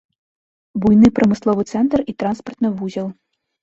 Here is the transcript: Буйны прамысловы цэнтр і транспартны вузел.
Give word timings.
Буйны 0.85 1.13
прамысловы 1.21 1.69
цэнтр 1.71 1.99
і 2.09 2.19
транспартны 2.25 2.77
вузел. 2.83 3.07